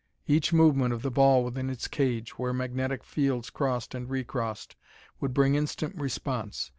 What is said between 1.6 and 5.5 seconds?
its cage, where magnetic fields crossed and recrossed, would